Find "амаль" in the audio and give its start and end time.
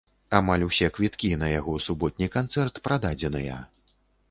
0.37-0.63